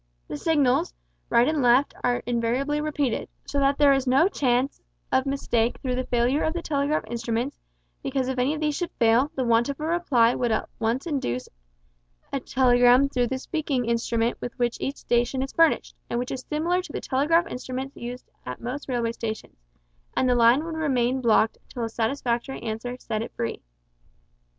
[0.27, 0.95] The signals,
[1.29, 4.81] right and left are invariably repeated, so that there is no chance
[5.11, 7.59] of mistake though the failure of the telegraph instruments,
[8.01, 11.05] because if any of these should fail, the want of a reply would at once
[11.05, 11.49] induce
[12.33, 16.47] a telegram through the "speaking" instrument with which each station is furnished, and which is
[16.49, 19.55] similar to the telegraph instruments used at most railway stations,
[20.17, 23.61] and the line would remain "blocked" until a satisfactory answer set it free.